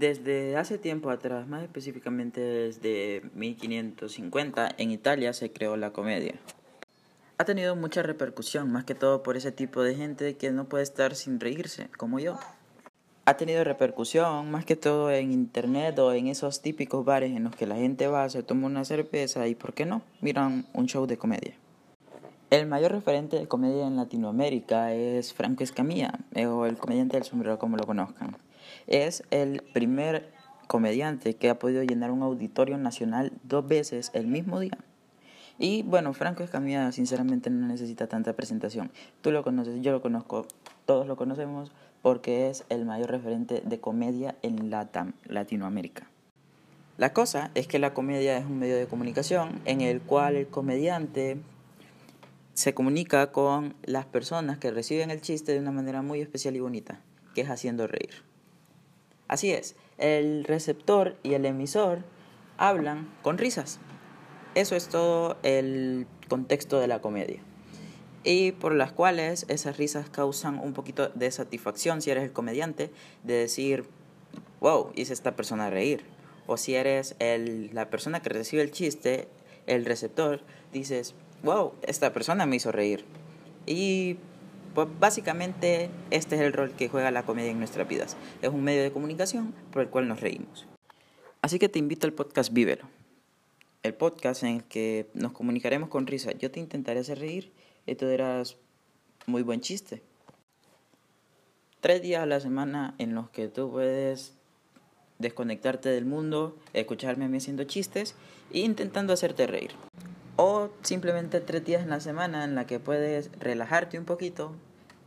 [0.00, 6.36] Desde hace tiempo atrás, más específicamente desde 1550, en Italia se creó la comedia.
[7.36, 10.84] Ha tenido mucha repercusión, más que todo por ese tipo de gente que no puede
[10.84, 12.38] estar sin reírse, como yo.
[13.26, 17.54] Ha tenido repercusión más que todo en internet o en esos típicos bares en los
[17.54, 21.06] que la gente va, se toma una cerveza y, ¿por qué no?, miran un show
[21.06, 21.52] de comedia.
[22.50, 27.22] El mayor referente de comedia en Latinoamérica es Franco Escamilla, eh, o el comediante del
[27.22, 28.36] sombrero como lo conozcan.
[28.88, 30.32] Es el primer
[30.66, 34.76] comediante que ha podido llenar un auditorio nacional dos veces el mismo día.
[35.60, 38.90] Y bueno, Franco Escamilla sinceramente no necesita tanta presentación.
[39.20, 40.48] Tú lo conoces, yo lo conozco,
[40.86, 41.70] todos lo conocemos
[42.02, 46.08] porque es el mayor referente de comedia en Latam, Latinoamérica.
[46.98, 50.48] La cosa es que la comedia es un medio de comunicación en el cual el
[50.48, 51.38] comediante
[52.60, 56.60] se comunica con las personas que reciben el chiste de una manera muy especial y
[56.60, 57.00] bonita,
[57.34, 58.22] que es haciendo reír.
[59.28, 62.04] Así es, el receptor y el emisor
[62.58, 63.78] hablan con risas.
[64.54, 67.40] Eso es todo el contexto de la comedia.
[68.24, 72.90] Y por las cuales esas risas causan un poquito de satisfacción si eres el comediante,
[73.22, 73.86] de decir,
[74.60, 76.04] wow, hice esta persona reír.
[76.46, 79.28] O si eres el, la persona que recibe el chiste,
[79.66, 80.42] el receptor,
[80.74, 83.04] dices, wow, esta persona me hizo reír.
[83.66, 84.16] Y
[84.74, 88.16] pues básicamente este es el rol que juega la comedia en nuestras vidas.
[88.42, 90.66] Es un medio de comunicación por el cual nos reímos.
[91.42, 92.84] Así que te invito al podcast Vívelo.
[93.82, 96.32] El podcast en el que nos comunicaremos con risa.
[96.32, 97.52] Yo te intentaré hacer reír
[97.86, 98.56] y tú dirás,
[99.26, 100.02] muy buen chiste.
[101.80, 104.34] Tres días a la semana en los que tú puedes
[105.18, 108.14] desconectarte del mundo, escucharme a mí haciendo chistes
[108.52, 109.70] e intentando hacerte reír.
[110.42, 114.54] O simplemente tres días en la semana en la que puedes relajarte un poquito,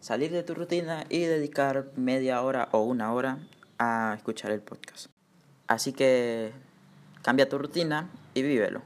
[0.00, 3.36] salir de tu rutina y dedicar media hora o una hora
[3.78, 5.10] a escuchar el podcast.
[5.66, 6.52] Así que
[7.20, 8.80] cambia tu rutina y vívelo.